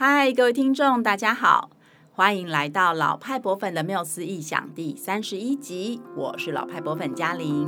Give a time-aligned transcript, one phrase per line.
[0.00, 1.70] 嗨，各位听众，大家好，
[2.12, 7.66] 欢迎来到老派博粉的缪斯异想第三十一集，我是老派博粉嘉玲。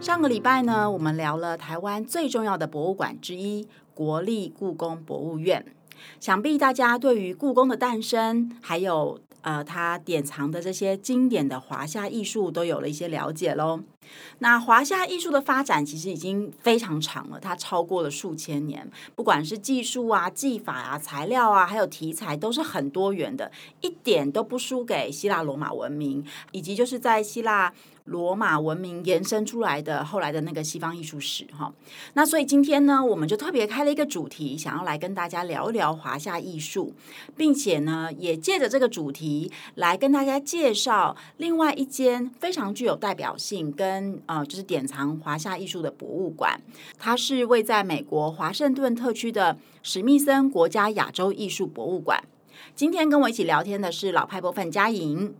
[0.00, 5.66] 上个礼拜呢，我们聊了台湾最重要的博物馆之一——国立故宫博物院。
[6.18, 13.80] 想必大家对于故宫的诞生，还有呃他典藏的这些经典的华夏艺术，都有了一些了解喽。
[14.38, 27.72] 那华夏艺术的发展其实已经非常长了，它超过了数千年，不管是技术啊、技法啊、材料啊，还有题材，都是很多元的，一点都不输给希腊罗马文明，以及就是在希腊。
[28.04, 31.72] 罗马文明延伸出来的后来的那个西方艺术史，哈，
[32.12, 36.92] 那所以今天呢，我们就特别开了一个主题，想要来跟大家聊一聊华夏艺术，
[37.34, 46.60] 并且呢，也借着这个主题来跟大家介绍另外一间非常具有代表性跟呃，就是典藏华夏艺术的博物馆，
[46.98, 52.22] 它是位在美国华盛顿特区的史密森国家亚洲艺术博物馆。
[52.74, 55.34] 今天跟我一起聊天的是老派博粉嘉颖，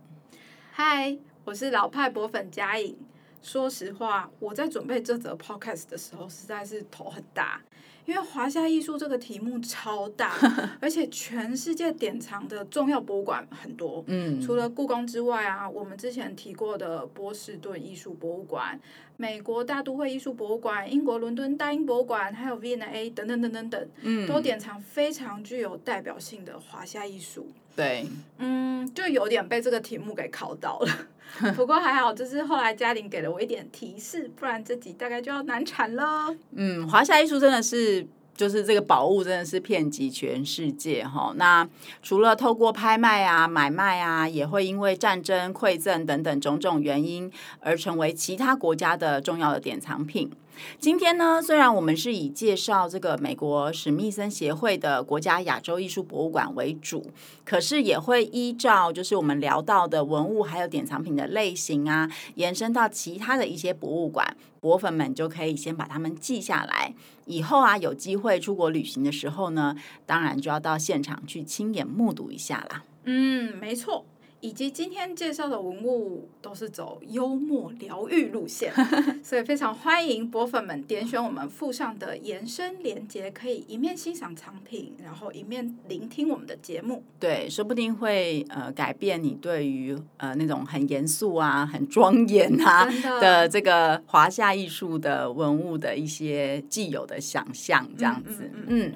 [0.71, 1.19] 嗨。
[1.45, 2.97] 我是老派博粉嘉颖。
[3.43, 7.61] 说实话，我在准备这则 podcast 的时候，实在是头很大，
[8.07, 10.33] 因为华夏艺术这个题目超大，
[10.81, 14.03] 而且全世界典藏的重要博物馆很多。
[14.07, 18.79] 嗯，除了故宫之外啊，我们之前提过的波士顿艺术博物馆、
[19.15, 27.51] 美国大都会艺术博物馆、英国伦敦大英博物馆，还有 V&A 等等等等等，嗯，都典藏非常具有代表性的华夏艺术。
[27.75, 28.07] 对，
[28.39, 31.09] 嗯，就有点被这个题目给考到了。
[31.55, 36.33] 不过还好，就是后来嘉玲给了我一点提示，不然这集大概就要难产了。
[36.55, 41.33] 嗯，华夏艺术真的是，就是这个宝物真的是遍及全世界哈。
[41.35, 41.67] 那
[42.01, 50.31] 除了透过拍卖啊、买卖啊，也会因为战争、馈赠等等种种原因，而成为其他国家的重要的典藏品。
[50.79, 57.05] 今天呢，虽然我们是以介绍这个美国史密森协会的国家亚洲艺术博物馆为主，
[57.43, 66.93] 可是也会依照就是我们聊到的文物还有典藏品的类型啊，延伸到其他的一些博物馆，博粉们就可以先把它们记下来，
[67.25, 72.83] 以后啊有机会出国旅行的时候呢，当然就要到现场去亲眼目睹一下啦。
[73.03, 74.05] 嗯，没错。
[74.41, 78.71] 以及今天介绍的文物都是走幽默疗愈路线，
[79.23, 87.03] 所以非常欢迎博粉们点选我们附上的延伸连接，可以一面欣赏藏品，然后一面聆听我们的节目。
[87.19, 98.51] 对，说不定会呃改变你对于呃那种很严肃啊、很庄严啊的，的这个华夏艺术的文物的一些既有的想象，这样子。
[98.67, 98.93] 嗯，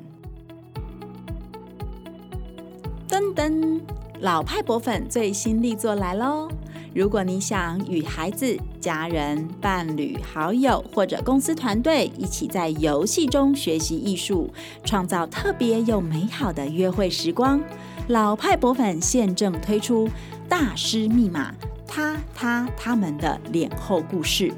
[3.08, 3.99] 噔、嗯、噔。
[4.22, 6.50] 老派博粉最新力作来喽！
[6.94, 14.52] 如果你想与孩子、家人、伴侣、好友或者公司团队一起在游戏中学习艺术，
[14.84, 17.62] 创造特别又美好的约会时光，
[18.10, 20.08] 老派博粉现正推出
[20.50, 21.56] 《大师密码：
[21.88, 24.50] 他、他、他们的脸后故事》。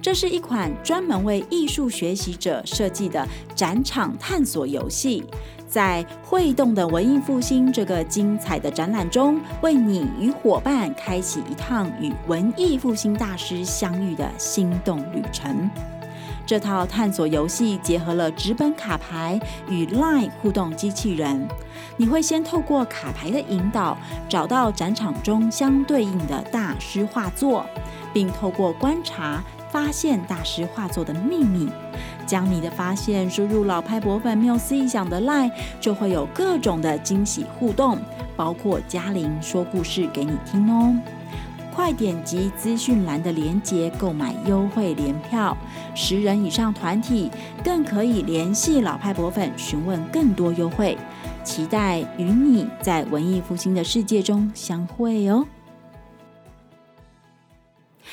[0.00, 3.26] 这是一款专门为艺术学习者设计的
[3.56, 5.24] 展场探索游戏。
[5.72, 15.70] 在会动的文艺复兴这个精彩的展览中，为你与伙伴开启一趟与文艺复兴大师相遇的心动旅程。
[16.44, 21.48] 这套探索游戏结合了纸本卡牌与 LINE 互动机器人，
[21.96, 23.96] 你会先透过卡牌的引导，
[24.28, 27.64] 找到展场中相对应的大师画作，
[28.12, 31.70] 并透过观察发现大师画作的秘密。
[32.32, 37.98] 将你的发现输入老派博粉缪斯异想的 LINE，就会有各种的惊喜互动，
[38.34, 40.96] 包括嘉玲说故事给你听哦。
[41.74, 45.54] 快点击资讯栏的链接购买优惠联票，
[45.94, 47.30] 十人以上团体
[47.62, 50.96] 更可以联系老派博粉询问更多优惠。
[51.44, 55.46] 期待与你在文艺复兴的世界中相会哦。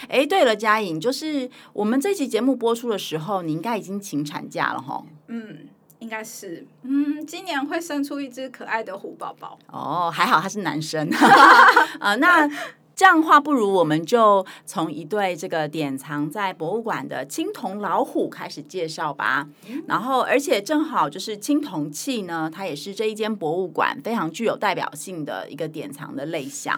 [0.07, 5.03] 哎，对了，嘉颖，就是我们这期节目播出的时候，你应该已经请产假了哈。
[5.27, 5.67] 嗯，
[5.99, 6.65] 应该是。
[6.83, 9.59] 嗯，今年会生出一只可爱的虎宝宝。
[9.71, 11.09] 哦，还好他是男生。
[11.99, 12.49] 啊， 那
[12.95, 19.47] 这样的话，不如我们就从一对这个典藏在博物馆的青铜老虎开始介绍吧。
[19.67, 19.83] 嗯。
[19.87, 26.77] 然后，而且正好就是青铜器呢，它也是这一间博物馆非常具有代表性的一个典藏的类项。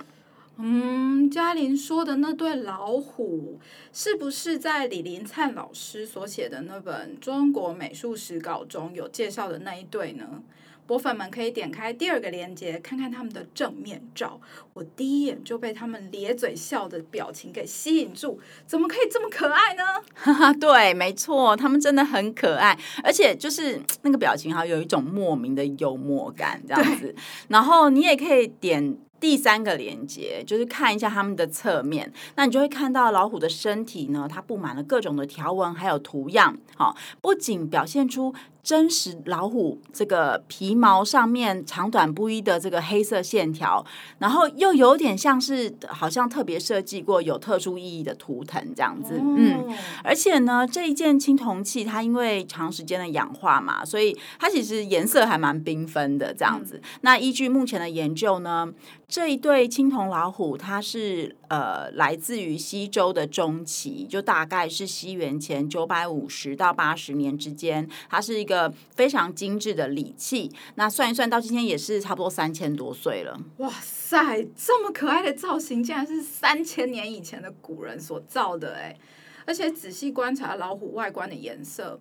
[0.57, 3.59] 嗯，嘉玲说的那对老虎，
[3.92, 10.44] 是不是在李林灿老师所写的那本《中国美术史稿》中有介绍的那一对呢？
[10.88, 14.42] 果粉们可以点开第二个链接，看看他们的正面照。
[14.74, 18.38] 我第一眼就被他们咧嘴笑的表情给吸引住，
[18.68, 19.83] 怎么可以这么可爱呢？
[20.13, 27.15] 哈哈，对，没错，他们真的很可爱，而且就是那个表情哈，有一种莫名的幽默感这样子。
[27.48, 28.98] 然后你也可以点。
[29.22, 38.34] 第三个连接就是看一下它们的侧面，那你就会看到老虎的身体呢，它布满了各种的条纹，还有图样，好，不仅表现出。
[38.63, 43.84] 真实老虎这个皮毛上面长短不一的这个黑色线条，
[44.19, 49.68] 然后又有点像是好像特别设计过有特殊意义的图腾这样子，嗯，
[50.04, 56.80] 而且呢，这一件青铜器它因为长时间的氧化嘛，所以它其实颜色还蛮缤纷的这样子。
[57.02, 58.72] 那依据目前的研究呢，
[59.08, 68.50] 这一对青铜老虎它是呃来自于西周的中期，就大概是西元前九百五十到八十年之间，它是一个。
[68.51, 73.39] 一个非常精致的礼器，那算一算到今天也是差不多三千多岁了。
[73.59, 78.98] 哇塞，这么可爱的造型，竟然是三千年以前的古人所造的哎！
[79.45, 81.98] 而且仔细观察老虎外观的颜色。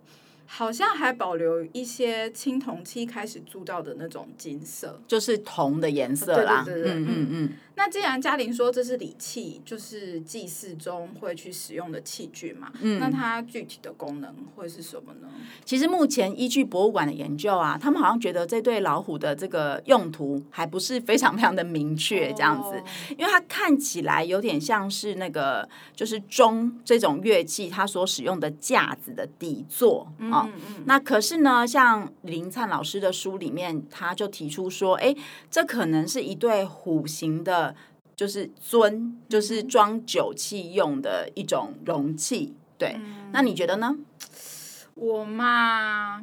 [0.53, 6.65] 好像还保留一些青铜器开始铸造的那种金色，就是铜的颜色啦。
[6.65, 7.53] 对对对对，嗯嗯嗯。
[7.83, 15.29] 那既然嘉玲说这是礼器，就是祭祀中会去使用的器具嘛，嗯，那它具体的功能会是什么呢？
[15.65, 22.85] 其实目前依据博物馆的研究啊，他们好像觉得这对老虎的这个用途还不是非常非常的明确，这样子，哦，
[23.17, 25.67] 因为它看起来有点像是那个
[25.97, 30.45] 就是钟这种乐器它所使用的架子的底座啊。
[30.45, 35.17] 嗯嗯嗯，那可是呢，像林灿老师的书里面，他就提出说，哎，
[35.51, 37.70] 这可能是一对虎形的，
[38.21, 42.55] 就是尊，就是装酒器用的一种容器。
[42.77, 43.97] 对，嗯，那你觉得呢？
[44.95, 46.23] 我嘛，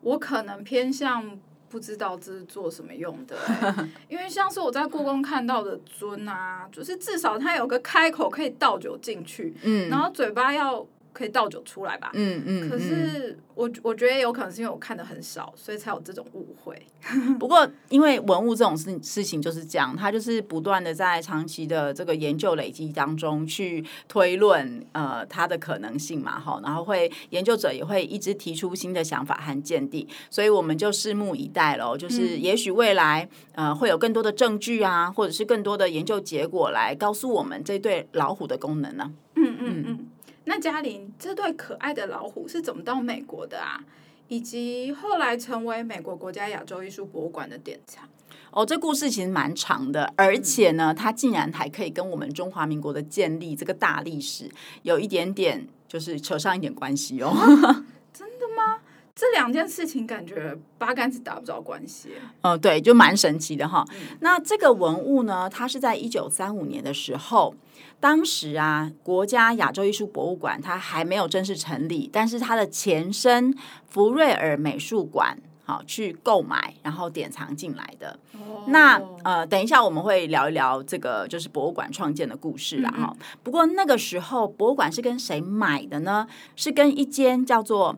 [0.00, 1.38] 我可能偏向
[1.68, 3.36] 不知道这是做什么用的，
[4.08, 10.86] 因为像是我在故宫看到的尊啊，就是至少它有个开口可以倒酒进去，嗯，然后嘴巴要。
[11.14, 12.10] 可以倒酒出来吧？
[12.12, 12.68] 嗯嗯。
[12.68, 16.76] 可是我我觉得有可能是因为我看的很少，所以才有这种误会。
[17.38, 31.96] 不过，因为文物这种事事情就是这样，它就是不断的在长期的这个研究累积当中去推论呃它的可能性嘛，哈，然后会研究者也会一直提出新的想法和见地，所以我们就拭目以待喽。
[31.96, 39.12] 就是也许未来呃会有更多的证据啊，或者是更多的研究结果来告诉我们这对老虎的功能呢。
[39.36, 40.08] 嗯嗯嗯。
[40.44, 43.82] 那嘉玲，这对可爱的老虎是怎么到美国的啊？
[44.28, 48.08] 以及后来成为美国国家亚洲艺术博物馆的典藏？
[48.50, 54.50] 哦，这故事其实蛮长的，而且呢，它竟然还可以跟我们中华民国的建立这个大历史
[54.82, 57.32] 有一点点，就是扯上一点关系哦。
[58.12, 58.78] 真的吗？
[59.14, 62.10] 这两件事情感觉八竿子打不着关系。
[62.42, 63.84] 嗯，对，就蛮神奇的哈。
[63.92, 64.16] 嗯。
[64.20, 67.54] 那这个文物呢，它是在一九三五年的时候。
[68.00, 73.56] 当时啊，国家亚洲艺术博物馆它还没有正式成立，但是它的前身
[73.88, 78.18] 福瑞尔美术馆好去购买，然后典藏进来的。
[78.34, 78.68] Oh.
[78.68, 82.96] 那呃，等一下我们会聊一聊这个就是博物馆创建的故事了哈。
[82.98, 83.36] Mm -hmm.
[83.42, 86.26] 不过那个时候博物馆是跟谁买的呢？
[86.56, 87.96] 是跟一间叫做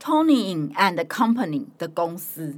[0.00, 2.56] Tony and Company 的公司。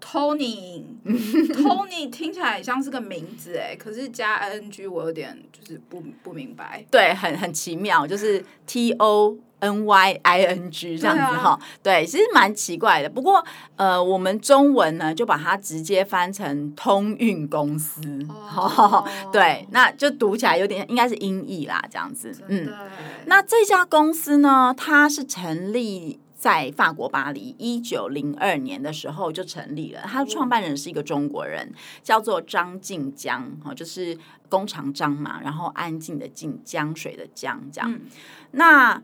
[0.00, 6.84] Tony，Tony 听起来像是个名字哎，可是加 ing 我有点就是不不明白。
[6.90, 11.58] 对，很很奇妙，就是 T O N Y I N G 这样子哈。
[11.82, 13.08] 对，其实蛮奇怪的。
[13.08, 13.44] 不过
[13.76, 18.00] 呃，我们中文呢就把它直接翻成通运公司。
[18.28, 22.34] 哦， 对，那就读起来有点应该是音译啦，这样子。
[22.48, 22.72] 嗯，
[23.26, 26.20] 那这家公司呢，它是成立。
[26.38, 30.02] 在法国巴黎，一九零二年的时候就成立了。
[30.04, 34.16] 它的创办人是一个中国人，叫做张静江，哈，就是
[34.48, 37.92] 工长张嘛，然后安静的静，江水的江，这样。
[37.92, 38.02] 嗯。
[38.52, 39.02] 那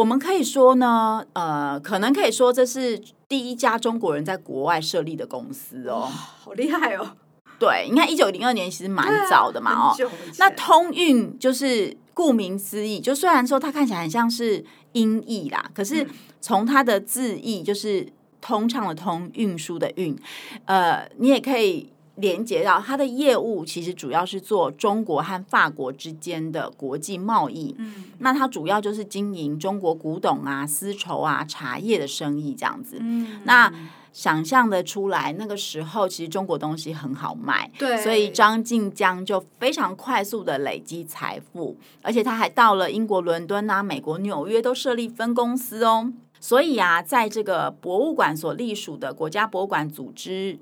[0.00, 6.08] 我们可以说呢，呃，可能可以说这是第一家中国人在国外设立的公司哦，
[6.42, 7.16] 好厉害哦。
[7.58, 9.96] 对，你看一九零二年其实蛮早的嘛，哦，
[10.38, 14.64] 那通运就是顾名思义，就虽然说它看起来很像是。
[14.92, 16.04] 音译啦，可是
[16.40, 18.04] 从它的字义就是
[18.40, 20.18] 通畅的通，运输的运，
[20.64, 27.74] 呃，你也可以连接到它的业务，其实主要是做中国和法国之间的国际贸易。
[27.78, 32.98] 嗯，那它主要就是经营中国古董啊、丝绸啊、茶叶的生意这样子。
[33.00, 33.72] 嗯，那。
[34.12, 46.12] 想象的出来，那个时候其实中国东西很好卖，对，所以张静江就非常快速的累积财富，而且他还到了英国伦敦啊、美国纽约都设立分公司哦。
[46.40, 50.58] 所以啊，在这个博物馆所隶属的国家博物馆组织。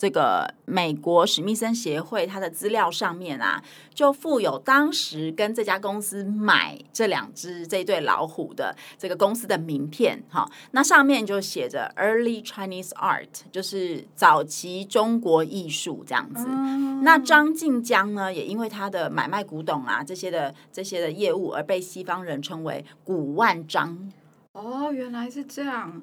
[0.00, 16.46] 这个美国史密森协会，它的资料上面啊，就附有当时跟这家公司买这两只这对老虎的这个公司的名片，哈，那上面就写着 Early Chinese Art，就是早期中国艺术这样子。
[16.48, 24.10] 嗯、那张晋江呢，也因为他的买卖古董啊这些的这些的业务，而被西方人称为古万张。
[24.52, 26.00] 哦，原来是这样。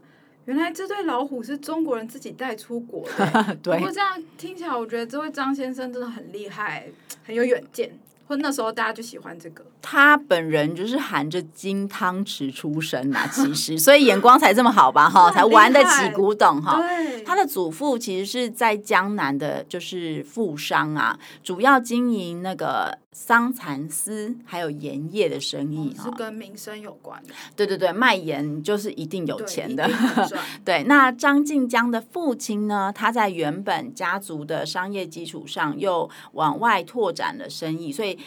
[0.48, 3.58] 原来这对老虎是中国人自己带出国的。
[3.62, 3.78] 对。
[3.78, 6.88] 不过这样听起来，我觉得这位张先生真的很厉害，
[7.26, 7.92] 很有远见。
[8.28, 9.66] 或那时候大家就喜欢这个。
[9.82, 16.82] 他本人就是含着金汤匙出生呐，其实所以眼光才这么好吧，哈， 才玩得起古董哈。
[17.26, 27.34] 他的祖父其实是在江南的，就是富商啊，主要经营那个桑蚕丝还有盐业的生意，是跟民生有关的。
[27.56, 29.90] 对对对，卖盐就是一定有钱的。
[30.66, 38.20] 对，那张晋江的父亲呢，他在原本家族的商业基础上，又往外拓展了生意，所以。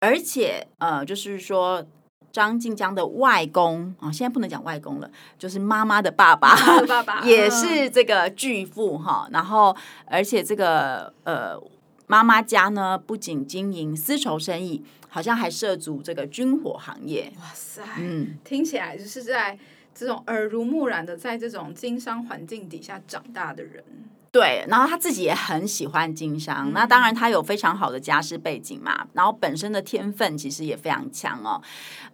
[0.00, 1.84] 而且，呃，就是说，
[2.30, 6.54] 张晋江的外公啊，现在不能讲外公了，就是妈妈的爸爸，
[6.86, 9.28] 爸爸也是这个巨富哈。
[9.32, 9.76] 然后，
[10.06, 11.60] 而且这个呃，
[12.08, 17.30] 妈妈家呢，不仅经营丝绸生意，好像还涉足这个军火行业。
[17.38, 19.56] 哇塞，嗯，听起来就是在
[19.94, 23.84] 这种耳濡目染的，在这种经商环境底下长大的人。
[24.30, 31.60] 对，然后他自己也很喜欢经商，嗯、那当然他有非常好的家世背景嘛，然后本身的天分其实也非常强哦，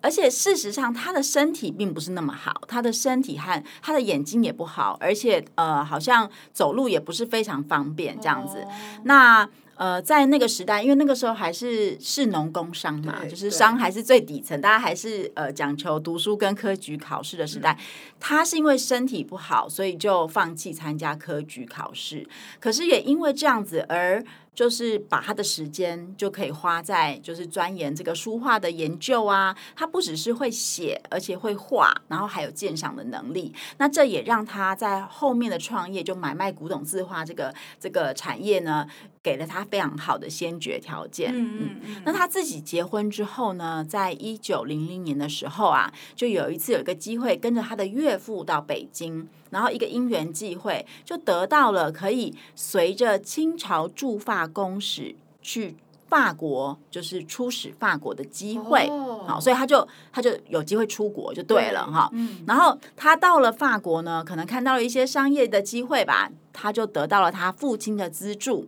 [0.01, 8.69] 而且事实上他的身体并不是那么好，他的身体和他的眼睛也不好，而且呃好像走路也不是非常方便这样子，哦、
[9.05, 9.49] 那。
[9.77, 17.73] 呃，在那个时代，因为那个时候还是士农工商嘛，就是商还是最底层，大家还是呃讲求读书跟科举考试的时代。
[17.73, 17.85] 嗯、
[18.21, 22.27] 他是因为身体不好，所以就放弃参加科举考试。
[22.61, 24.25] 可是也因为这样子而。
[24.55, 33.53] 就是把他的时间就可以花在就是钻研这个书画的研究啊，他不只是会写，而且会画，然后还有鉴赏的能力。
[33.79, 38.87] 那这也让他在后面的创业，就买卖古董字画这个这个产业呢，
[39.23, 41.33] 给了他非常好的先决条件。
[41.35, 42.03] 嗯嗯嗯。
[42.05, 49.29] 那他自己结婚之后呢，在一九零零年的时候啊，就有一次有一个机会跟着他的岳父到北京。
[49.55, 55.77] 然后一个因缘际会，就得到了可以随着清朝驻法公使去
[56.09, 58.89] 法国，就是出使法国的机会。
[59.29, 62.11] 好，所以他就他就有机会出国就对了哈。
[62.49, 68.67] 然后他到了法国呢，可能看到了一些商业的机会吧，他就得到了他父亲的资助，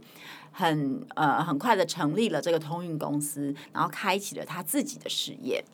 [0.52, 5.64] 很呃很快的成立了这个通运公司，然后开启了他自己的事业。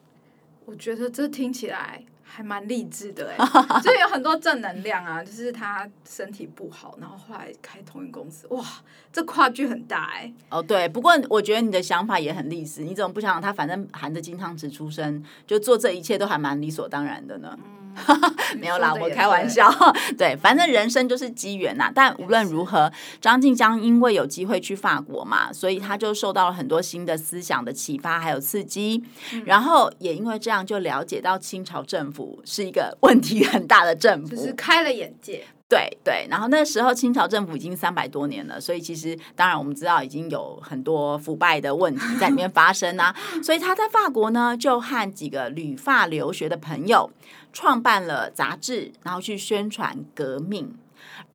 [0.65, 2.03] 我觉得这听起来。
[2.35, 3.37] 还蛮励志的哎，
[3.83, 5.23] 所以有很多正能量啊。
[5.23, 8.65] 就是他身体不好，然后后来开通运公司，哇，
[9.13, 10.33] 这跨距很大哎。
[10.49, 12.83] 哦，对，不过我觉得你的想法也很励志。
[12.83, 13.53] 你怎么不想想他？
[13.53, 17.59] 反正含着金汤匙出生，就做这一切都还蛮理所当然的呢？
[17.63, 17.82] 嗯
[18.59, 19.73] 没有啦，我开玩笑。
[20.17, 21.91] 对，反正人生就是机缘呐。
[21.95, 29.03] 但无论如何，张静江因为有机会去法国嘛，所以他就受到了很多新的思想的启发，还有刺激。
[29.33, 35.45] 嗯、然后也因为这样，就了解到清朝政府是一个问题很大的政府，就是开了眼界。
[35.69, 43.15] 对对，然后那时候清朝政府已经三百多年了，所以其实当然我们知道已经有很多腐败的问题在里面发生啊。
[43.43, 47.11] 所以他在法国呢，就和几个旅法留学的朋友
[47.53, 50.75] 创办了杂志，然后去宣传革命，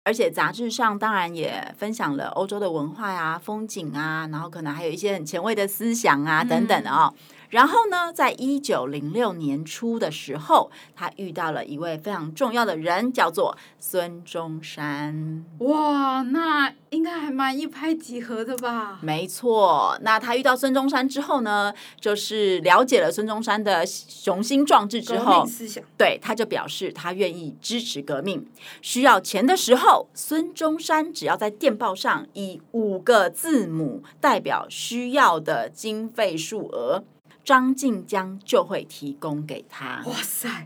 [0.03, 7.13] 而且杂志上当然也分享了欧洲的文化啊、风景啊，然后可能还有一些很前卫的思想啊等等的哦。
[7.15, 15.46] 嗯然后呢，在一九零六年初的时候，他遇到了一位非常重要的人，叫做孙中山。
[15.60, 19.00] 哇，那应该还蛮一拍即合的吧？
[19.01, 28.46] 没错，那他遇到孙中山之后呢，就是了解了孙中山的雄心壮志之后，思想，对，他就表示他愿意支持革命。
[28.82, 37.04] 需要钱的时候，孙中山只要在电报上以五个字母代表需要的经费数额。
[37.48, 40.04] 张静江就会提供给他。
[40.06, 40.66] 哇塞！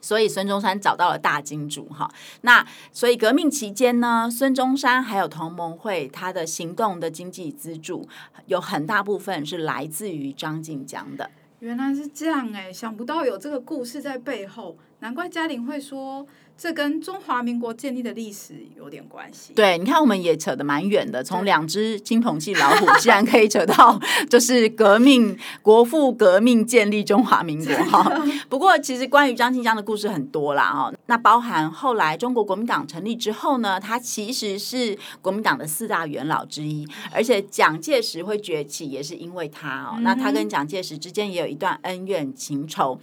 [0.00, 2.08] 所以孙中山找到了大金主哈。
[2.42, 8.08] 那所以革命期间呢，孙中山还有同盟会他的行动的经济资助
[8.46, 11.28] 有很大部分是来自于张静江的。
[11.58, 14.76] 原来是这样哎，想不到有这个故事在背后。
[15.00, 16.26] 难怪嘉玲会说。
[16.62, 19.54] 这跟中华民国建立的历史有点关系。
[19.54, 28.12] 对，你看，我们也扯得蛮远的，从两只金铜器老虎，竟 然可以扯到就是革命国父革命建立中华民国 哈。
[28.50, 30.92] 不过，其实关于张庆江的故事很多啦哈。
[31.06, 39.96] 那包含后来中国国民党成立之后呢，他其实是国民党的四大元老之一，而且蒋介石会崛起也是因为他哦。
[40.02, 43.00] 那他跟蒋介石之间也有一段恩怨情仇。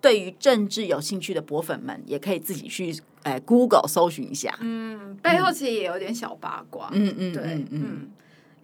[0.00, 4.56] 对于政治有兴趣的博粉们，也可以自己去呃 Google 搜寻一下。
[4.60, 6.88] 嗯，背后其实也有点小八卦。
[6.92, 8.10] 嗯嗯，对，嗯，嗯，嗯，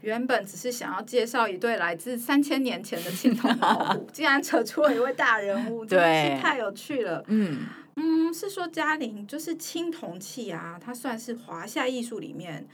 [0.00, 7.22] 原本只是想要介绍一对来自三千年前的青铜老虎， 竟然扯出了一位大人物，真是太有趣了。
[7.26, 7.60] 嗯
[7.96, 12.66] 嗯，是说嘉玲就是青铜器啊，它算是华夏艺术里面。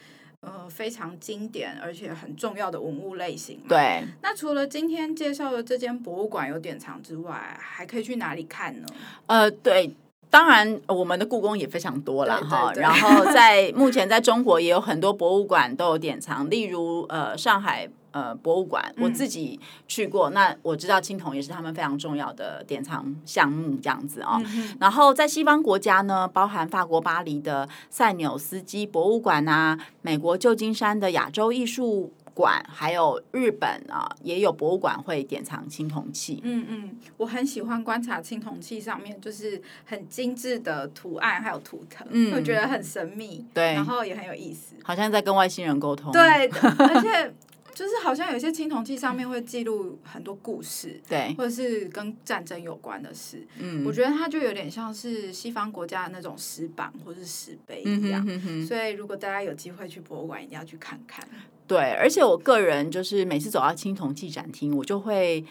[0.42, 3.60] 呃，非常经典而且很重要的文物类型。
[3.68, 8.86] 对，那除了今天介绍的这间博物馆有典藏之外，还可以去哪里看呢？
[9.26, 9.94] 呃，对，
[10.28, 12.72] 当然我们的故宫也非常多了哈。
[12.74, 17.88] 然后在目前在中国也有很多博物馆都有典藏，例如呃上海。
[18.12, 24.40] 呃，博物馆我自己去过，嗯，那我知道青铜也是他们非常重要的典藏项目，这样子哦。
[24.44, 36.40] 嗯、然后在西方国家呢，包含法国巴黎的塞纽斯基博物馆啊，美国旧金山的亚洲艺术馆，还有日本啊，也有博物馆会典藏青铜器。
[36.42, 46.12] 嗯嗯，我很喜欢观察青铜器上面就是很精致的图案，还有图腾，嗯，我觉得很神秘，对，然后也很有意思，好像在跟外星人沟通。
[46.12, 46.20] 对，
[46.78, 47.34] 而且。
[47.74, 53.46] 就是好像有些青铜器上面会记录很多故事，对，或者是跟战争有关的事。
[53.58, 58.22] 嗯，我觉得它就有点像是西方国家的那种石板或是石碑一样。
[58.26, 58.66] 嗯哼哼哼。
[58.66, 61.26] 所以如果大家有机会去博物馆，一定要去看看。
[61.66, 65.44] 对，而且我个人就是每次走到青铜器展厅，我就会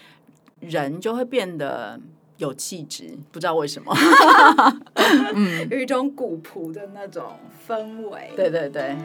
[0.60, 2.00] 人就会变得
[2.38, 3.92] 有气质，不知道为什么。
[5.34, 8.32] 嗯，有一种古朴的那种氛围。
[8.36, 8.96] 对对对。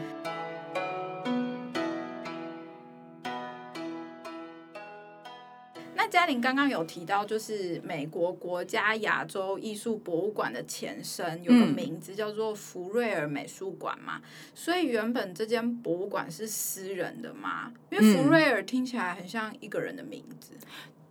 [6.09, 14.21] 嘉玲刚刚有提到，就是美国国家亚洲艺术博物馆的前身有个名字叫做福瑞尔美术馆嘛，
[14.55, 20.53] 所以原本这间博物馆是私人的嘛，因为福瑞尔听起来很像一个人的名字。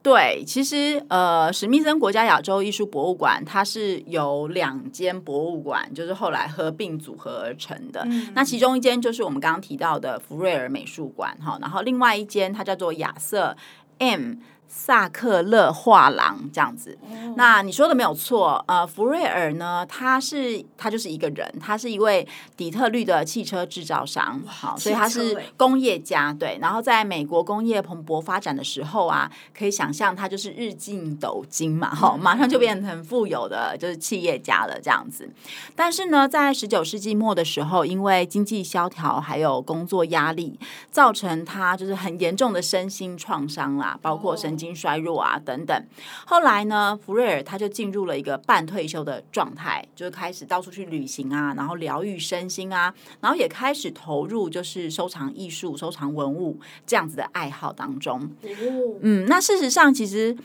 [0.02, 8.02] 对，其实呃，史密森国家亚洲艺术博物馆它是由两间博物馆，就是后来合并组合而成的。
[8.06, 13.56] 嗯、那其中一间就是我们刚刚提到的福瑞尔美术馆哈，然后另外一间它叫做亚瑟
[13.98, 14.34] M。
[14.68, 16.98] 萨克勒画廊这样子，
[17.36, 18.62] 那你说的没有错。
[18.66, 22.26] 呃，福瑞尔呢，他是他就是一个人，他是一位
[22.56, 26.58] 底特律的汽车制造商，好，所以他是工业家，对。
[26.60, 35.30] 然后在美国工业蓬勃发展的时候啊，可以想象他就是日进斗金嘛，哈，马上就变成很富有的就是企业家了这样子。
[35.74, 40.58] 但是呢，在十九世纪末的时候，因为经济萧条还有工作压力，
[40.90, 44.55] 造成他就是很严重的身心创伤啦，包括身。
[44.56, 45.86] 经衰弱啊，等等。
[46.26, 58.30] 后来呢，福瑞尔他就进入了一个半退休的状态，就开始到处去旅行啊，然后疗愈身心啊，然后也开始投入就是收藏艺术、收藏文物这样子的爱好当中。
[59.02, 60.36] 嗯，那事实上其实。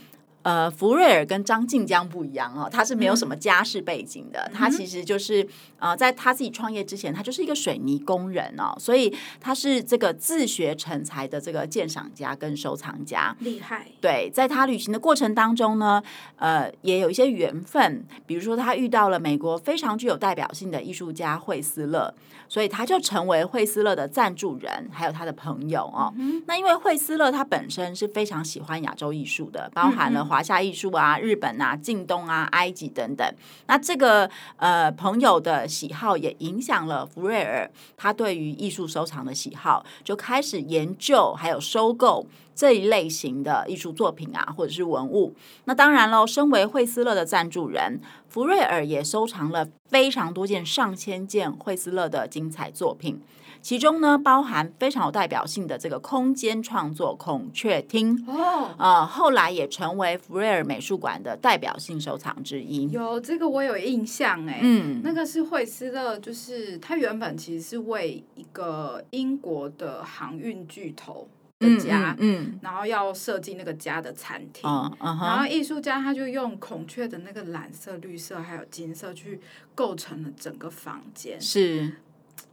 [0.44, 13.86] 呃，福瑞尔跟张静江不一样哦，他是没有什么家世背景的，嗯、他其实就是呃，在他自己创业之前，他就是一个水泥工人哦，所以他是这个自学成才的这个鉴赏家跟收藏家，厉害。
[14.02, 16.02] 对，在他旅行的过程当中呢，
[16.38, 22.12] 呃，也有一些缘分，比如说他遇到了美国非常具有代表性的艺术家惠斯勒，
[22.50, 26.12] 所以他就成为惠斯勒的赞助人，还有他的朋友哦。
[26.18, 30.31] 嗯、那因为惠斯勒他本身是非常喜欢亚洲艺术的，包含了。
[30.32, 33.36] 华夏艺术啊，日本啊，近东啊，埃及等等。
[33.68, 45.34] 那这个呃朋友的喜好也影响了福瑞尔，他对于艺术收藏的喜好，就开始研究还有收购这一类型的艺术作品啊，或者是文物。
[45.66, 53.22] 那当然喽，身为惠斯勒的赞助人，福瑞尔也收藏了非常多件、上千件惠斯勒的精彩作品。
[53.62, 62.90] 其中呢，包含非常有代表性的这个空间创作《孔雀厅》哦，呃，后来也成为福瑞尔美术馆的代表性收藏之一。
[62.90, 71.28] 有这个我有印象哎，嗯，那个是惠斯勒，就是他原本其实是为一个英国的航运巨头
[71.62, 74.70] 的家，嗯，然后要设计那个家的餐厅，
[75.00, 79.40] 然后艺术家他就用孔雀的那个蓝色、绿色还有金色去
[79.74, 81.94] 构成了整个房间，是。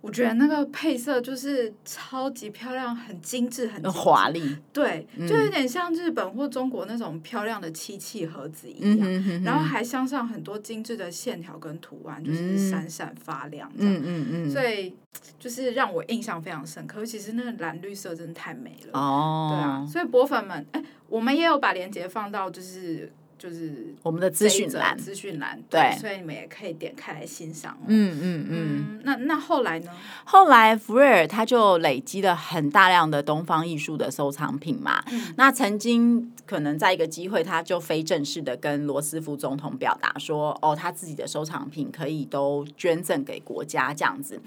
[0.01, 4.57] 我觉得那个配色就是超级漂亮，很精致，很华丽。
[4.73, 13.95] 对，嗯、就有点像日本或中国那种漂亮的漆器盒子一样，嗯、哼哼然后还镶上很多精致的线条跟图案，就是闪闪发亮这样。
[13.95, 14.51] 嗯嗯嗯。
[14.51, 14.95] 所以
[15.39, 17.05] 就是让我印象非常深刻。
[17.05, 18.99] 其实那个蓝绿色真的太美了。
[18.99, 19.51] 哦。
[19.53, 23.13] 对啊，所以博粉们，哎，我们也有把链接放到就是。
[23.39, 27.79] 就是我们的资讯栏，资讯栏对，所以你们也可以点开来欣赏。
[27.87, 29.01] 嗯嗯嗯，嗯。
[29.05, 29.93] 那那后来呢？
[30.25, 35.03] 后来福瑞尔他就累积了很大量的东方艺术的收藏品嘛。
[35.13, 44.41] 嗯、那曾经可能在一个机会，他就非正式的跟罗斯福总统表达说：“哦，他自己的收藏品可以都捐赠给国家这样子。”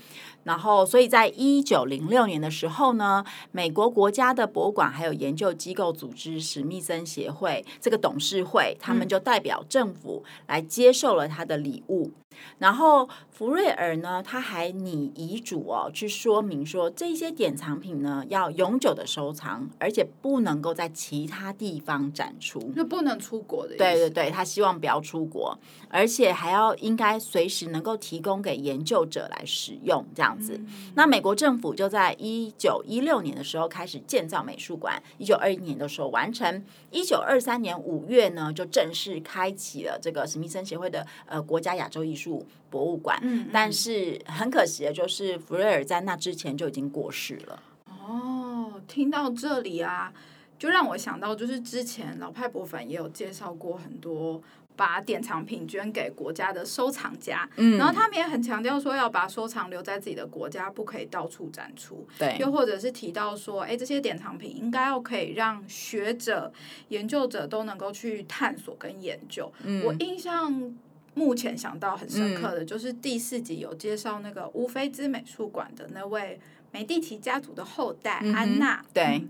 [0.44, 12.12] 然后，所以在一九零六年的时候呢，美国国家的博物馆还有研究机构组织史密森协会这个董事会，他们就代表政府来接受了他的礼物。
[12.60, 23.76] 然后福瑞尔呢，他还拟遗嘱哦，去说明说这些典藏品呢要永久的收藏，而且不能够在其他地方展出，就不能出国的。
[23.76, 25.58] 对对对，他希望不要出国，
[25.90, 30.54] 而且还要应该随时能够提供给研究者来使用，这样子。
[30.58, 42.21] 嗯、那美国政府就在一九一六年的时候开始建造美术馆，一九二一年的时候完成，一九二三年五月呢就正式开启了这个史密森协会的呃国家亚洲艺术。
[42.70, 47.64] 博物馆，嗯嗯，但是很可惜的就是弗瑞尔在那之前就已经过世了。
[47.88, 50.12] 哦，听到这里啊，
[50.58, 54.42] 就让我想到，就是之前老派博粉也有介绍过很多
[54.76, 62.08] 把典藏品捐给国家的收藏家，嗯，然后他们也很强调说要把收藏留在自己的国家，不可以到处展出。
[62.18, 66.52] 对，又或者是提到说，哎，这些典藏品应该要可以让学者、
[66.88, 69.52] 研究者都能够去探索跟研究。
[69.64, 70.74] 嗯，我印象。
[71.14, 76.40] 目前想到很深刻的就是第四集有介绍那个乌菲兹美术馆的那位
[76.72, 79.22] 美第奇家族的后代安娜，对。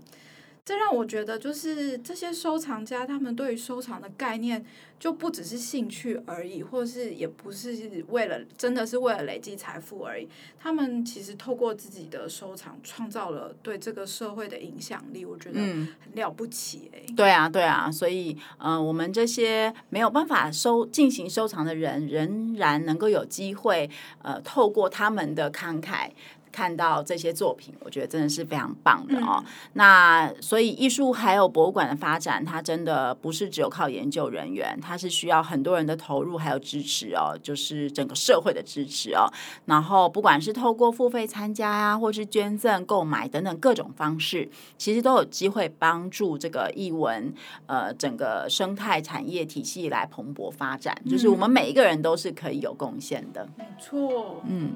[0.62, 4.64] 嗯这让我觉得，就是这些收藏家，他们对于收藏的概念
[4.96, 10.28] 就不只是兴趣而已，或是也不是为了真的是为了累积财富而已。
[10.60, 17.14] 他们其实透过自己的收藏，创造了对这个社会的影响力，我觉得很了不起哎、欸。
[17.16, 23.90] 对啊，对啊，所以嗯、呃，我们这些没有办法收进行收藏的人，仍然能够有机会
[24.22, 26.10] 呃，透过他们的慷慨。
[26.52, 29.42] 看到这些作品，我觉得真的是非常棒的哦。
[29.44, 39.26] 嗯、那所以艺术还有博物馆的发展，它真的不是只有靠研究人员，它是需要很多人的投入还有支持哦，就是整个社会的支持哦。
[39.64, 47.32] 然后不管是透过付费参加啊，或是捐赠、购买等等各种方式，其实都有机会帮助这个艺文
[47.66, 50.94] 呃整个生态产业体系来蓬勃发展。
[51.04, 53.48] 嗯、就是我们每一个人都是可以有贡献的。
[53.56, 54.74] 没错，嗯。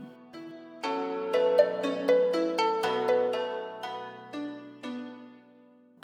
[1.36, 1.95] thank you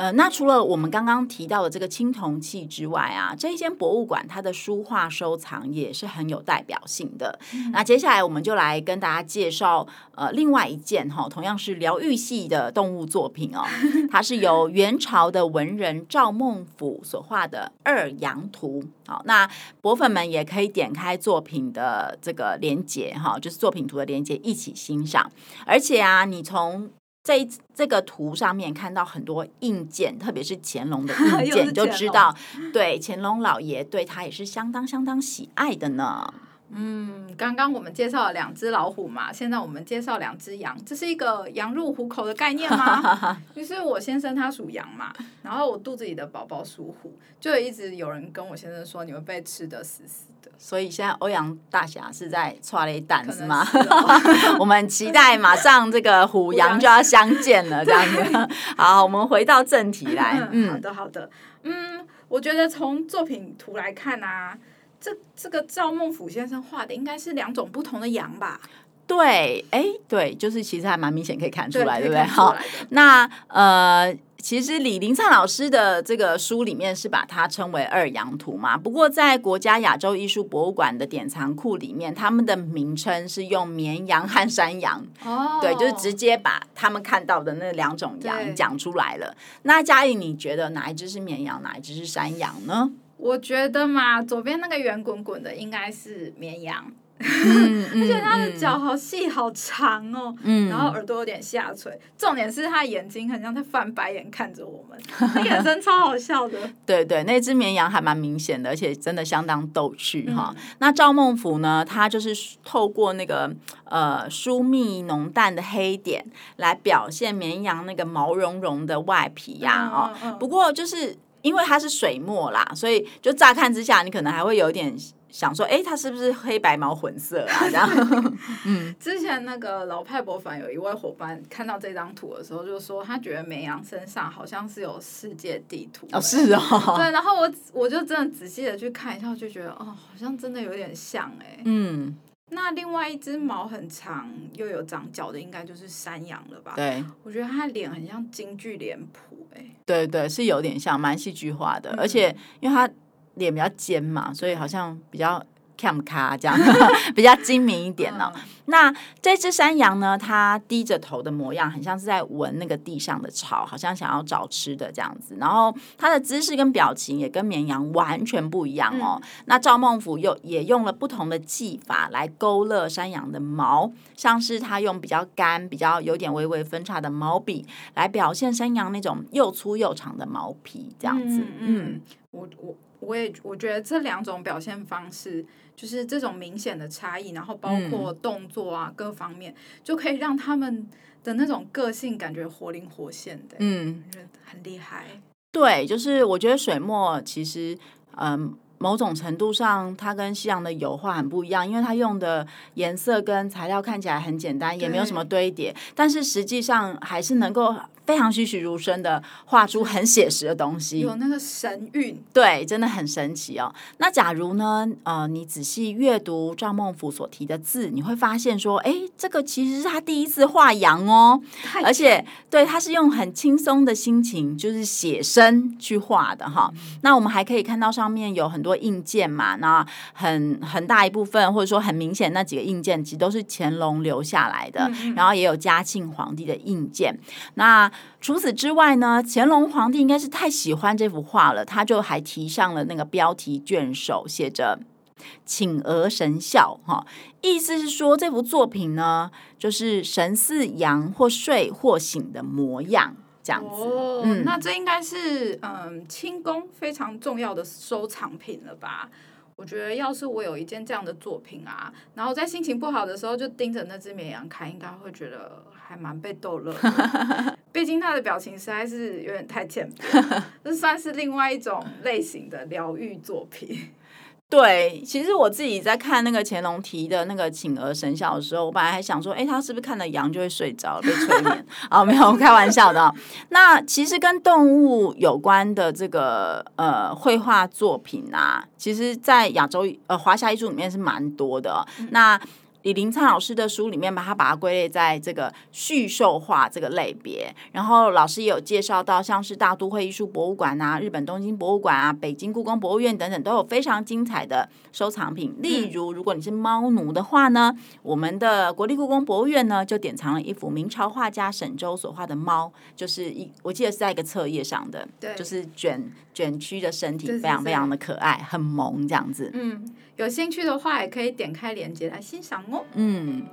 [0.03, 7.38] 呃，那除了我们刚刚提到的这个青铜器之外啊，这一间博物馆它的书画收藏也是很有代表性的。
[7.55, 9.87] 嗯、那接下来我们就来跟大家介绍
[10.17, 13.62] 呃另外一件哈、哦，同样是疗愈系的动物作品哦，
[14.11, 18.83] 它是由元朝的文人赵孟俯所画的《二羊图》。
[19.07, 19.49] 好，那
[19.81, 25.31] 博粉们也可以点开作品的这个连接哈、哦，就是作品图的连接一起欣赏。
[25.65, 26.91] 而且啊，你从
[27.23, 32.35] 在这个图上面看到很多硬件，特别是乾隆的 硬件，你就知道，
[32.73, 36.35] 对乾隆老爷对他也是相当相当喜爱的呢。
[36.75, 43.39] 嗯，刚刚我们介绍了两只老虎嘛，现在我们介绍两只羊，这是一个羊入虎口的概念吗？
[43.55, 50.32] 就是我先生他属羊嘛，然后我肚子里的宝宝属虎，就一直有人跟我先生说，你会被吃的死死。
[50.64, 53.64] 所以现在欧阳大侠是在剉咧等是吗？
[53.64, 58.48] 是哦、 我们期待马上这个虎羊就要相见了，这样子。
[58.79, 60.40] 好，我们回到正题来。
[60.53, 61.29] 嗯，好的，好的。
[61.64, 64.57] 嗯，我觉得从作品图来看啊，
[65.01, 68.61] 这这个赵孟俯先生画的应该是两种不同的羊吧？
[69.05, 72.25] 对，哎，对，就是其实还蛮明显可以看出来，对，对不对？
[72.25, 72.57] 好，
[72.90, 74.16] 那呃。
[74.42, 85.07] 其实李林灿老师的这个书里面是把它称为二羊图嘛，不过在国家亚洲艺术博物馆的典藏库里面，他们的名称是用绵羊和山羊。
[85.24, 89.37] 哦，对，就是直接把他们看到的那两种羊讲出来了。
[89.62, 92.90] 那嘉颖，你觉得哪一只是绵羊，哪一只是山羊呢？
[93.18, 96.92] 我觉得嘛，左边那个圆滚滚的应该是绵羊。
[97.23, 104.99] 嗯、 而且他的脚好细好长哦，嗯、然后耳朵有点下垂，重点是他眼睛很像在翻白眼看着我们，
[105.35, 106.59] 那眼神超好笑的。
[106.85, 110.55] 对对，那只绵羊还蛮明显的，而且真的相当逗趣哈。
[110.57, 113.55] 嗯、那赵孟俯呢，他就是透过那个
[113.85, 116.25] 呃疏密浓淡的黑点
[116.57, 120.37] 来表现绵羊那个毛茸茸的外皮呀、啊、哦。
[120.39, 124.97] 不过就是因为它是水墨啦，所以就乍看之下，你可能还会有点。
[125.33, 127.59] 想说，哎，它是不是黑白毛混色啊？
[127.64, 127.88] 这样，
[128.66, 136.07] 嗯，之前那个老派博凡有一位伙伴看到这张图的时候，就说他觉得绵羊身上好像是有世界地图。
[136.12, 136.61] 哦，是哦。
[136.97, 141.61] 对，然后我我就真的仔细的去看一下，就觉得哦，好像真的有点像哎。
[141.64, 142.14] 嗯。
[142.51, 146.75] 那另外一只毛很长又有长角的，应该就是山羊了吧？
[146.77, 147.03] 对。
[147.23, 149.64] 我觉得它脸很像京剧脸谱哎。
[149.87, 152.87] 对对，是有点像，蛮戏剧化的，嗯、而且因为它。
[153.35, 155.45] 脸比较尖嘛，所以好像比较
[155.79, 156.57] cam 卡这样，
[157.16, 158.33] 比较精明一点呢、
[158.66, 165.37] 那这只山羊呢，它低着头的模样，很像是在闻那个地上的草，好像想要找吃的这样子。
[165.40, 169.18] 然后它的姿势跟表情也跟绵羊完全不一样哦。
[169.21, 181.40] 嗯、那赵孟頫又也用了不同的技法来勾勒山羊的毛，像是他用比较干、比较有点微微分叉的毛笔来表现山羊那种又粗又长的毛皮这样子。
[181.59, 182.77] 嗯，嗯我我。
[183.03, 190.88] 我也我觉得这两种表现方式，就是这种明显的差异，然后包括动作啊、嗯、各方面，就可以让他们
[191.25, 193.57] 的那种个性感觉活灵活现的。
[193.59, 194.05] 嗯，
[194.45, 195.07] 很厉害。
[195.51, 197.77] 对，就是我觉得水墨其实，
[198.17, 207.75] 嗯，某种程度上它跟西洋的油画很不一样，因为它用的颜色跟材料看起来很简单，也没有什么堆叠，但是实际上还是能够。
[208.05, 213.73] 非常栩栩如生的画出很写实的东西，有那个神韵，对，真的很神奇哦。
[213.99, 221.41] 那假如呢，呃，你仔细阅读赵孟頫所提的字，你会发现说，哎，这个其实是他第一次画羊哦，
[221.85, 226.73] 而且对，他是用很轻松的心情，就是写生去画的哈。
[226.75, 237.17] 嗯、那我们还可以看到上面有很多印件嘛，那很很大一部分或者说很明显那几个印件其实都是乾隆留下来的，嗯嗯然后也有嘉庆皇帝的印鉴，
[237.55, 237.91] 那。
[238.20, 244.78] 除此之外呢，乾隆皇帝应该是太喜欢这幅画了，他就还提上了那个标题卷首，写着
[245.44, 247.07] “请鹅神笑”哈，
[247.40, 253.83] 意思是说这幅作品呢，就是神似羊或睡或醒的模样，这样子。
[253.83, 259.09] 哦，嗯，那这应该是嗯，清宫非常重要的收藏品了吧？
[259.55, 267.52] 我觉得要是我有一件这样的作品啊，然后在心情不好的时候就盯着那只绵羊看，应该会觉得还蛮被逗乐的。
[267.73, 270.25] 毕竟他的表情实在是有点太欠扁，
[270.63, 273.91] 这算是另外一种类型的疗愈作品。
[274.51, 281.67] 对，其实我自己在看那个乾隆提的那个请儿神笑的时候，我本来还想说，哎，他是不是看了羊就会睡着，被催眠？
[281.91, 283.11] 哦，没有，开玩笑的。
[283.49, 291.83] 那其实跟动物有关的这个呃绘画作品啊，其实，在亚洲呃华夏艺术里面是蛮多的。
[291.99, 292.39] 嗯、那
[292.83, 297.55] 李林灿老师的书里面，把它把它归类在这个畜兽画这个类别。
[297.73, 305.57] 然后老师也有介绍到，像是大都会艺术博物馆啊、日本东京博物馆啊、北京故宫博物院等等，都有非常精彩的收藏品。
[305.59, 319.50] 例如，如果你是猫奴的话呢，我们的国立故宫博物院呢就典藏了一幅明朝画家沈周所画的猫，就是一我记得是在一个册页上的，对，就是卷卷曲的身体，非常非常的可爱，很萌这样子。
[319.55, 319.92] 嗯。
[320.16, 322.85] 有兴趣的话，也可以点开链接来欣赏哦。
[322.94, 323.46] 嗯，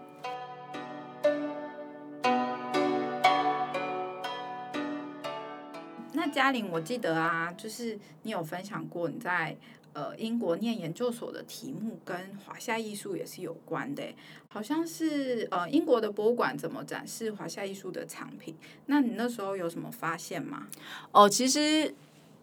[6.11, 9.55] 那嘉玲，我记得啊，就是你有分享过你在
[9.93, 14.03] 呃英国念研究所的题目跟华夏艺术也是有关的，
[14.47, 18.55] 好像是呃英国的博物馆怎么展示华夏艺术的藏品？
[18.87, 20.67] 那你那时候有什么发现吗？
[21.11, 21.93] 哦，其实。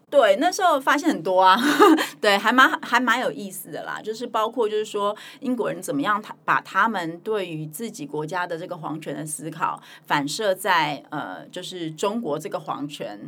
[0.09, 1.59] 对，那时候发现很多啊，
[2.21, 4.01] 对，还蛮还蛮有意思的啦。
[4.01, 13.19] 就是包括就是说英国人怎么样，他把他们对于自己国家的这个皇权的思考反射在呃，就是中国这个皇权。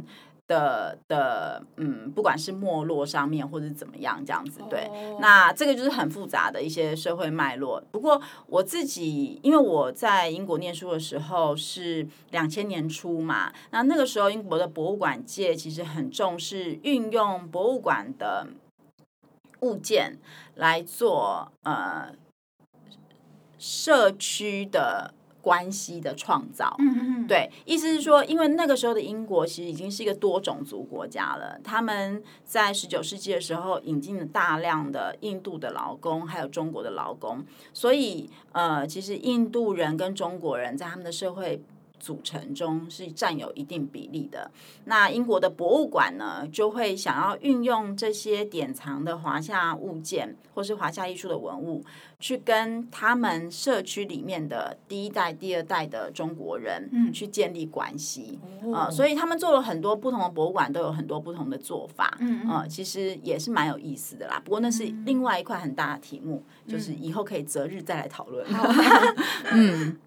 [0.50, 5.20] 的的嗯，不管是没落上面或者怎么样，这样子对，oh.
[5.22, 7.80] 那这个就是很复杂的一些社会脉络。
[7.92, 18.48] 不过我自己，因为我在英国念书的时候是两千年初嘛，那那个时候英国的博物馆界其实很重视运用博物馆的
[19.60, 20.18] 物件
[20.56, 22.12] 来做呃
[23.60, 26.76] 社区的关系的创造。
[26.80, 41.62] 嗯嗯，对，意思是说，因为那个时候的英国其实已经是一个多种族国家了，他们在十九世纪的时候引进了大量的印度的劳工，还有中国的劳工，所以呃，其实印度人跟中国人在他们的社会。
[42.00, 44.50] 组成中是占有一定比例的。
[44.86, 51.84] 那英国的博物馆呢，就会想要运用这些典藏的华夏物件，或是华夏艺术的文物，
[52.20, 58.40] 去跟他们社区里面的第一代、第二代的中国人，嗯，去建立关系。
[58.64, 62.18] 嗯、呃，所以他们做了很多不同的博物馆，都有很多不同的做法。
[62.20, 64.42] 嗯嗯、呃，其实也是蛮有意思的啦。
[64.44, 68.46] 不过那是另外一块很大的题目，嗯、就是以后可以择日再来讨论。
[69.52, 69.98] 嗯。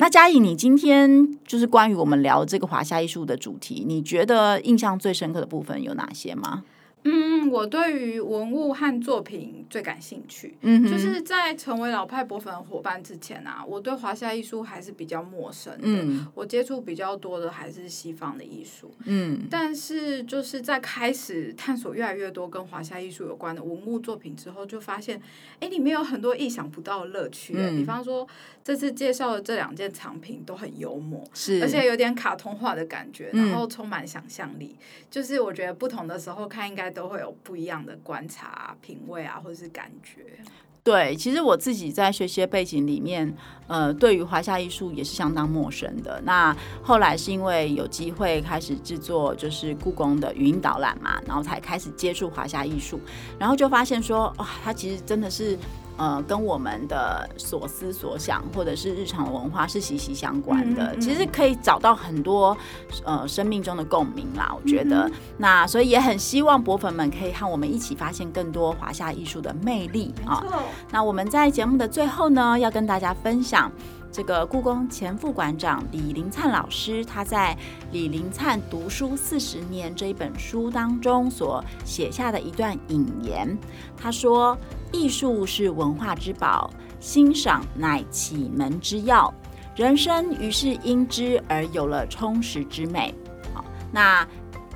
[0.00, 6.62] 那嘉颖，你今天就是关于我们聊这个华夏艺术的主题，你觉得印象最深刻的部分有哪些吗？
[7.04, 10.56] 嗯，我对于文物和作品最感兴趣。
[10.62, 15.80] 嗯，就是在成为老派博粉伙伴之前啊，我对华夏艺术还是比较陌生的。
[15.84, 18.92] 嗯，我接触比较多的还是西方的艺术。
[19.04, 25.22] 嗯，但是就是在开始探索越来越多跟华夏艺术有关的文物作品之后，就发现，
[25.60, 27.54] 哎，里面有很多意想不到的乐趣。
[27.56, 28.26] 嗯，比方说
[28.64, 34.76] 这次介绍的这两件藏品都很幽默，是，而且有点卡通化的感觉，然后充满想象力。
[34.78, 36.87] 嗯，就是我觉得不同的时候看应该。
[36.90, 40.38] 都会有不一样的观察、品味啊，或者是感觉。
[40.82, 46.20] 对，其实我自己在学习的背景里面，呃，对于华夏艺术也是相当陌生的。
[46.24, 52.98] 那后来是因为有机会开始制作，就是故宫的语音导览嘛，然后才开始接触华夏艺术，
[53.38, 55.58] 然后就发现说，哇，它其实真的是。
[55.98, 60.92] 呃，跟我们的所思所想，或者是日常文化是息息相关的。
[60.92, 62.56] 嗯嗯、其实可以找到很多
[63.04, 65.08] 呃生命中的共鸣啦，我觉得。
[65.08, 70.42] 嗯、那所以也很希望博粉们可以和我们一起发现更多华夏艺术的魅力啊。
[70.90, 73.70] 那我们在节目的最后呢，要跟大家分享。
[74.10, 77.56] 这个故宫前副馆长李林灿老师，他在
[77.92, 83.56] 《李林灿读书四十年》这一本书当中所写下的一段引言。
[83.96, 84.58] 他说
[84.92, 89.32] ：“艺术是文化之宝，欣赏乃启门之钥，
[89.76, 93.14] 人生于是因之而有了充实之美。”
[93.54, 94.26] 好，那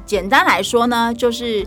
[0.04, 1.66] 简单来说呢，就是。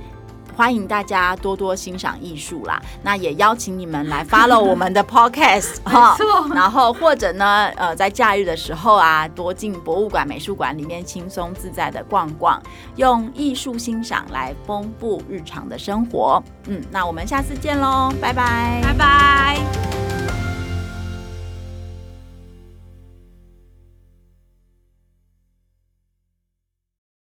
[0.56, 6.18] 欢迎大家多多欣赏艺术啦，那也邀请你们来 follow 我们的 podcast 哈，
[6.54, 12.62] 然后或者呢，呃，在假日的时候啊，多进博物馆、美术馆里面轻松自在的逛逛，
[12.96, 16.42] 用艺术欣赏来丰富日常的生活。
[16.68, 20.05] 嗯，那我们下次见喽，拜拜，拜拜。